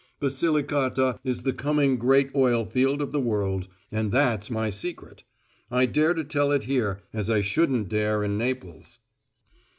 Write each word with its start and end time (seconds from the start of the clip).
Basilicata 0.19 1.19
is 1.23 1.43
the 1.43 1.53
coming 1.53 1.95
great 1.95 2.31
oil 2.33 2.65
field 2.65 3.03
of 3.03 3.11
the 3.11 3.19
world 3.21 3.67
and 3.91 4.11
that's 4.11 4.49
my 4.49 4.71
secret. 4.71 5.23
I 5.69 5.85
dare 5.85 6.15
to 6.15 6.23
tell 6.23 6.51
it 6.51 6.63
here, 6.63 7.01
as 7.13 7.29
I 7.29 7.41
shouldn't 7.41 7.87
dare 7.87 8.23
in 8.23 8.35
Naples." 8.35 8.97